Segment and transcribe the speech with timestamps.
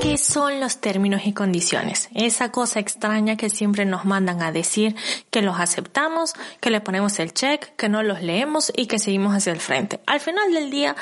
[0.00, 2.08] ¿Qué son los términos y condiciones?
[2.14, 4.96] Esa cosa extraña que siempre nos mandan a decir
[5.30, 9.34] que los aceptamos, que le ponemos el check, que no los leemos y que seguimos
[9.34, 10.00] hacia el frente.
[10.06, 10.96] Al final del día,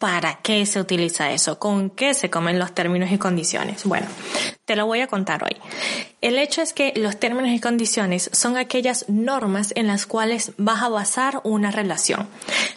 [0.00, 1.58] ¿Para qué se utiliza eso?
[1.58, 3.84] ¿Con qué se comen los términos y condiciones?
[3.84, 4.06] Bueno,
[4.64, 5.54] te lo voy a contar hoy.
[6.22, 10.82] El hecho es que los términos y condiciones son aquellas normas en las cuales vas
[10.82, 12.26] a basar una relación.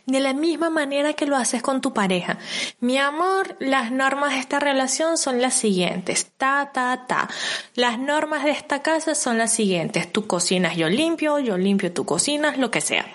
[0.06, 2.40] De la misma manera que lo haces con tu pareja.
[2.82, 6.30] Mi amor, las normas de esta relación son las siguientes.
[6.36, 7.30] Ta, ta, ta.
[7.74, 10.12] Las normas de esta casa son las siguientes.
[10.12, 13.06] Tú cocinas, yo limpio, yo limpio, tú cocinas, lo que sea.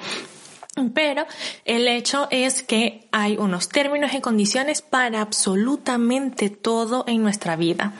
[0.94, 1.26] Pero
[1.64, 7.92] el hecho es que hay unos términos y condiciones para absolutamente todo en nuestra vida.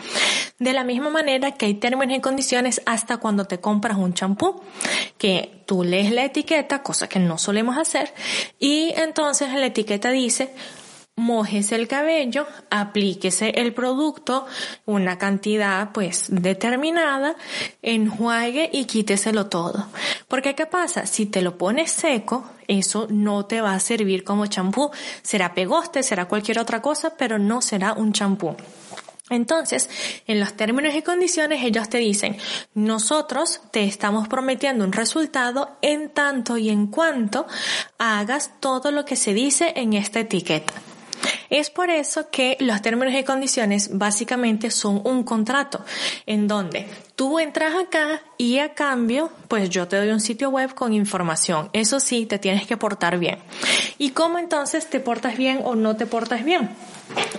[0.58, 4.60] De la misma manera que hay términos y condiciones hasta cuando te compras un champú,
[5.18, 8.12] que tú lees la etiqueta, cosa que no solemos hacer,
[8.58, 10.52] y entonces la etiqueta dice
[11.18, 14.46] mojese el cabello, aplíquese el producto,
[14.86, 17.36] una cantidad pues determinada,
[17.82, 19.88] enjuague y quíteselo todo.
[20.28, 21.06] Porque ¿qué pasa?
[21.06, 24.90] Si te lo pones seco, eso no te va a servir como champú.
[25.22, 28.56] Será pegoste, será cualquier otra cosa, pero no será un champú.
[29.30, 29.90] Entonces,
[30.26, 32.38] en los términos y condiciones, ellos te dicen,
[32.74, 37.46] nosotros te estamos prometiendo un resultado en tanto y en cuanto
[37.98, 40.72] hagas todo lo que se dice en esta etiqueta.
[41.50, 45.84] Es por eso que los términos y condiciones básicamente son un contrato
[46.26, 46.86] en donde
[47.16, 51.70] tú entras acá y a cambio, pues yo te doy un sitio web con información.
[51.72, 53.38] Eso sí, te tienes que portar bien.
[53.98, 56.70] ¿Y cómo entonces te portas bien o no te portas bien?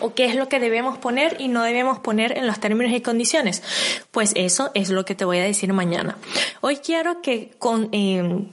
[0.02, 3.02] ¿O qué es lo que debemos poner y no debemos poner en los términos y
[3.02, 3.62] condiciones?
[4.12, 6.18] Pues eso es lo que te voy a decir mañana.
[6.62, 7.52] Hoy quiero que.
[7.92, 8.46] Eh,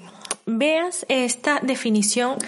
[0.46, 2.38] veas esta definición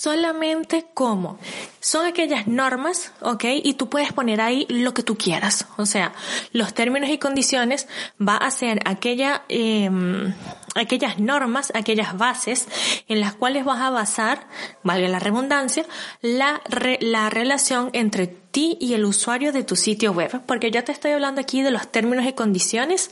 [0.00, 1.38] solamente como
[1.80, 3.44] son aquellas normas, ¿ok?
[3.64, 5.66] Y tú puedes poner ahí lo que tú quieras.
[5.76, 6.12] O sea,
[6.52, 7.88] los términos y condiciones
[8.20, 10.34] va a ser aquella, em,
[10.76, 12.68] aquellas normas, aquellas bases
[13.08, 14.46] en las cuales vas a basar,
[14.84, 15.84] valga la redundancia,
[16.22, 16.60] la,
[17.00, 20.42] la relación entre ti y el usuario de tu sitio web.
[20.46, 23.10] Porque yo te estoy hablando aquí de los términos y condiciones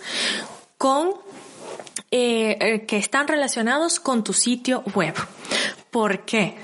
[0.78, 1.14] con
[2.12, 5.14] eh, eh, que están relacionados con tu sitio web.
[5.96, 6.54] ¿Por qué?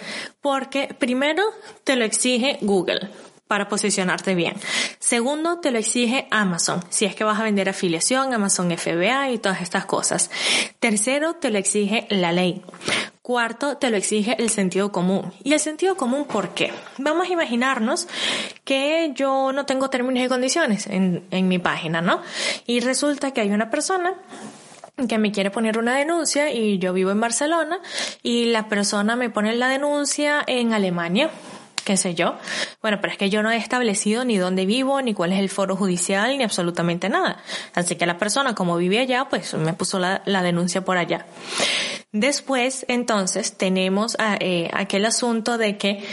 [0.42, 1.42] Porque primero
[1.84, 3.08] te lo exige Google
[3.46, 4.52] para posicionarte bien.
[4.98, 9.38] Segundo, te lo exige Amazon, si es que vas a vender afiliación, Amazon FBA y
[9.38, 10.30] todas estas cosas.
[10.80, 12.62] Tercero, te lo exige la ley.
[13.22, 15.32] Cuarto, te lo exige el sentido común.
[15.42, 16.70] ¿Y el sentido común por qué?
[16.98, 18.08] Vamos a imaginarnos
[18.64, 22.20] que yo no tengo términos y condiciones en, en mi página, ¿no?
[22.66, 24.12] Y resulta que hay una persona
[25.08, 27.80] que me quiere poner una denuncia y yo vivo en Barcelona
[28.22, 31.30] y la persona me pone la denuncia en Alemania
[31.84, 32.36] qué sé yo.
[32.80, 35.48] Bueno, pero es que yo no he establecido ni dónde vivo, ni cuál es el
[35.48, 37.38] foro judicial, ni absolutamente nada.
[37.74, 41.26] Así que la persona, como vive allá, pues me puso la, denuncia por allá.
[42.12, 46.04] Después, entonces, tenemos eh, aquel asunto de que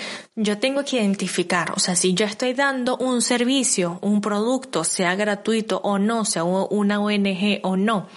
[0.41, 5.15] yo tengo que identificar, o sea, si yo estoy dando un servicio, un producto, sea
[5.15, 8.07] gratuito o no, sea una ONG o no,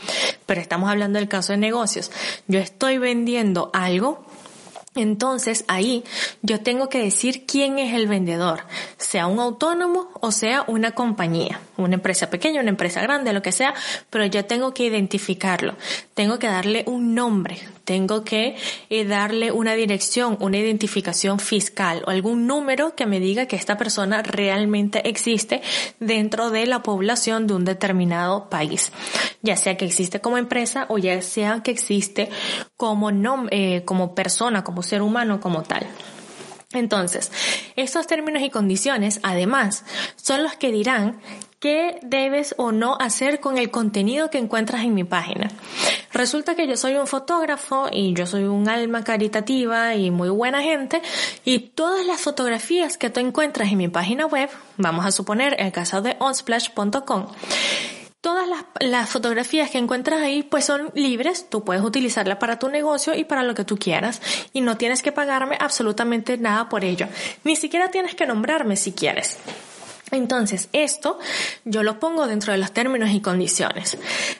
[0.47, 2.13] pero estamos hablando del caso de negocios,
[2.47, 4.25] yo estoy vendiendo algo,
[4.94, 6.04] entonces ahí
[6.42, 8.64] yo tengo que decir quién es el vendedor,
[8.98, 13.53] sea un autónomo o sea una compañía, una empresa pequeña, una empresa grande, lo que
[13.53, 13.75] sea,
[14.10, 15.76] pero yo tengo que identificarlo,
[16.14, 18.57] tengo que darle un nombre, tengo que
[18.91, 23.77] eh, darle una dirección, una identificación fiscal o algún número que me diga que esta
[23.77, 25.63] persona realmente existe
[26.01, 28.93] dentro de la población de un determinado país,
[29.43, 32.29] ya sea que existe como empresa o ya sea que existe
[32.77, 33.11] como,
[33.51, 35.87] eh, como persona, como ser humano como tal.
[36.73, 37.31] Entonces,
[37.77, 39.84] estos términos y condiciones, además,
[40.17, 41.21] son los que dirán
[41.62, 45.48] qué debes o no hacer con el contenido que encuentras en mi página.
[46.12, 50.60] Resulta que yo soy un fotógrafo y yo soy un alma caritativa y muy buena
[50.60, 51.00] gente
[51.44, 55.70] y todas las fotografías que tú encuentras en mi página web, vamos a suponer el
[55.70, 57.28] caso de onsplash.com,
[58.20, 58.48] Todas
[58.80, 63.24] las, fotografías que encuentras ahí pues son libres, tú puedes utilizarlas para tu negocio y
[63.24, 64.20] para lo que tú quieras
[64.53, 67.06] y no tienes que pagarme absolutamente nada por ello.
[67.44, 69.38] Ni siquiera tienes que nombrarme si quieres.
[70.12, 71.18] Entonces, esto
[71.64, 73.97] yo lo pongo dentro de los términos y condiciones.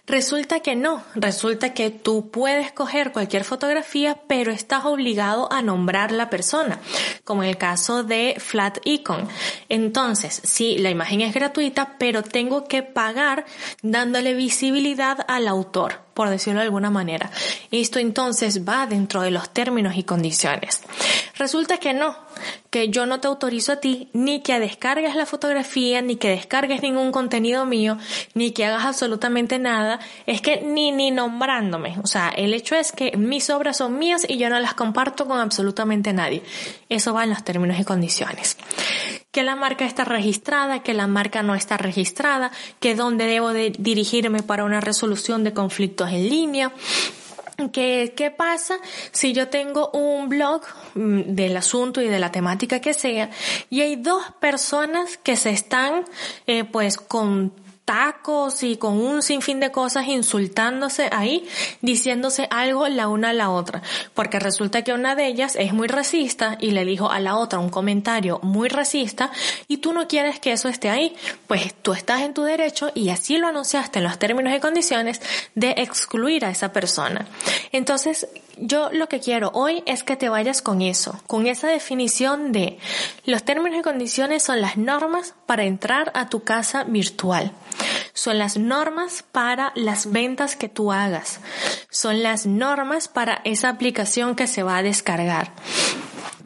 [0.07, 6.13] Resulta que no, resulta que tú puedes coger cualquier fotografía, pero estás obligado a nombrar
[6.13, 6.79] la persona,
[7.25, 9.27] como en el caso de Flat Icon.
[9.71, 13.47] Entonces, sí, la imagen es gratuita, pero tengo que pagar
[13.83, 17.31] dándole visibilidad al autor por decirlo de alguna manera.
[17.71, 20.83] Esto entonces va dentro de los términos y condiciones.
[21.37, 22.17] Resulta que no,
[22.71, 26.83] que yo no te autorizo a ti ni que descargues la fotografía, ni que descargues
[26.83, 27.99] ningún contenido mío,
[28.35, 30.01] ni que hagas absolutamente nada.
[30.27, 31.97] Es que ni, ni nombrándome.
[32.03, 35.27] O sea, el hecho es que mis obras son mías y yo no las comparto
[35.27, 36.43] con absolutamente nadie.
[36.89, 38.57] Eso va en los términos y condiciones
[39.33, 43.73] que la marca está registrada, que la marca no está registrada, que dónde debo de
[43.79, 46.73] dirigirme para una resolución de conflictos en línea.
[47.71, 48.79] ¿Qué, ¿Qué pasa
[49.11, 50.63] si yo tengo un blog
[50.95, 53.31] mm, del asunto y de la temática que sea
[53.71, 56.05] y hay dos personas que se están
[56.47, 57.53] eh, pues con
[57.85, 61.49] tacos y con un sinfín de cosas insultándose ahí,
[61.81, 63.83] diciéndose algo la una a la otra,
[64.15, 67.59] porque resulta que una de ellas es muy racista y le dijo a la otra
[67.59, 69.31] un comentario muy racista
[69.69, 71.15] y tú no quieres que eso esté ahí,
[71.47, 75.21] pues tú estás en tu derecho y así lo anunciaste en los términos y condiciones
[75.55, 77.27] de excluir a esa persona.
[77.73, 82.53] Entonces, yo lo que quiero hoy es que te vayas con eso, con esa definición
[82.53, 82.79] de
[83.25, 87.53] los términos y condiciones son las normas para entrar a tu casa virtual.
[88.15, 91.41] Son las normas para las ventas que tú hagas.
[91.91, 95.53] Son las normas para esa aplicación que se va a descargar.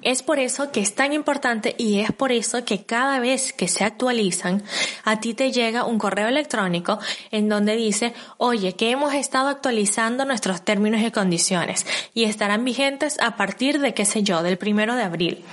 [0.06, 3.66] Es por eso que es tan importante y es por eso que cada vez que
[3.66, 4.62] se actualizan,
[5.02, 7.00] a ti te llega un correo electrónico
[7.32, 13.18] en donde dice, oye, que hemos estado actualizando nuestros términos y condiciones y estarán vigentes
[13.20, 15.44] a partir de, qué sé yo, del primero de abril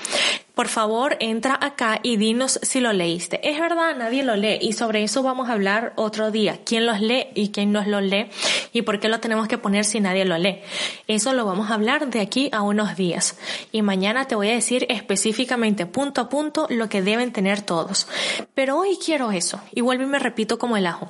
[0.55, 3.49] por favor entra acá y dinos si lo leíste.
[3.49, 6.59] Es verdad, nadie lo lee y sobre eso vamos a hablar otro día.
[6.63, 8.27] ¿Quién los lee y quién no los lee?
[8.71, 10.61] ¿Y por qué lo tenemos que poner si nadie lo lee?
[11.07, 13.35] Eso lo vamos a hablar de aquí a unos días.
[13.71, 18.07] Y mañana te voy a decir específicamente punto a punto lo que deben tener todos.
[18.53, 19.59] Pero hoy quiero eso.
[19.73, 21.07] Y vuelvo y me repito como el ajo.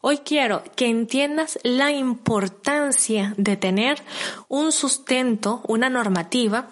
[0.00, 4.02] Hoy quiero que entiendas la importancia de tener
[4.48, 6.68] un sustento, una normativa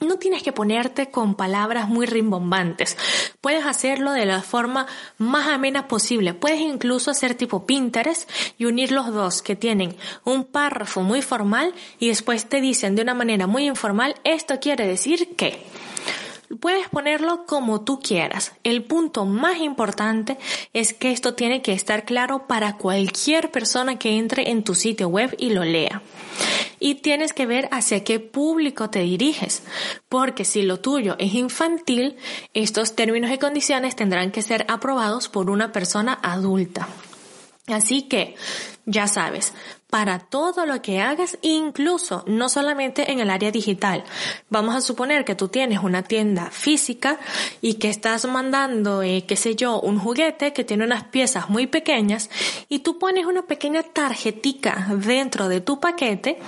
[0.00, 2.96] no tienes que ponerte con palabras muy rimbombantes.
[3.40, 4.86] Puedes hacerlo de la forma
[5.18, 6.34] más amena posible.
[6.34, 11.74] Puedes incluso hacer tipo Pinterest y unir los dos que tienen un párrafo muy formal
[11.98, 15.64] y después te dicen de una manera muy informal, esto quiere decir que.
[16.60, 18.52] Puedes ponerlo como tú quieras.
[18.64, 20.38] El punto más importante
[20.72, 25.08] es que esto tiene que estar claro para cualquier persona que entre en tu sitio
[25.08, 26.02] web y lo lea
[26.80, 29.62] y tienes que ver hacia qué público te diriges,
[30.08, 32.16] porque si lo tuyo es infantil,
[32.54, 36.88] estos términos y condiciones tendrán que ser aprobados por una persona adulta.
[37.68, 38.34] Así que,
[38.86, 39.52] ya sabes,
[39.90, 44.04] para todo lo que hagas, incluso no solamente en el área digital.
[44.50, 47.18] Vamos a suponer que tú tienes una tienda física
[47.62, 51.66] y que estás mandando, eh, qué sé yo, un juguete que tiene unas piezas muy
[51.66, 52.28] pequeñas
[52.68, 56.38] y tú pones una pequeña tarjetica dentro de tu paquete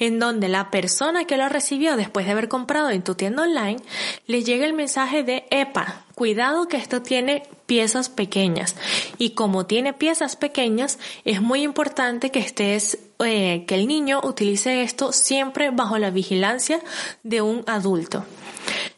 [0.00, 3.80] en donde la persona que lo recibió después de haber comprado en tu tienda online
[4.26, 8.76] le llega el mensaje de EPA, cuidado que esto tiene piezas pequeñas
[9.16, 14.82] y como tiene piezas pequeñas es muy importante que estés eh, que el niño utilice
[14.82, 16.80] esto siempre bajo la vigilancia
[17.22, 18.26] de un adulto.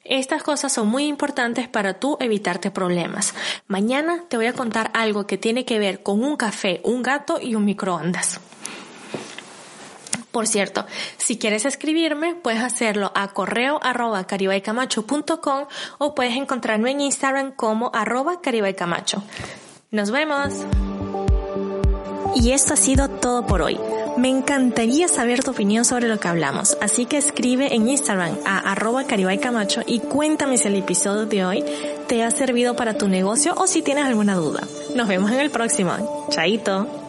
[0.02, 3.34] Estas cosas son muy importantes para tú evitarte problemas.
[3.68, 7.38] Mañana te voy a contar algo que tiene que ver con un café, un gato
[7.40, 8.40] y un microondas.
[10.32, 10.86] Por cierto,
[11.18, 15.66] si quieres escribirme, puedes hacerlo a correo arroba caribaycamacho.com
[15.98, 19.22] o puedes encontrarme en Instagram como arroba caribaycamacho.
[19.90, 20.54] Nos vemos.
[22.34, 23.78] Y esto ha sido todo por hoy.
[24.16, 28.72] Me encantaría saber tu opinión sobre lo que hablamos, así que escribe en Instagram a
[28.72, 31.64] arroba caribaycamacho y cuéntame si el episodio de hoy
[32.08, 34.62] te ha servido para tu negocio o si tienes alguna duda.
[34.94, 36.26] Nos vemos en el próximo.
[36.30, 37.01] Chaito.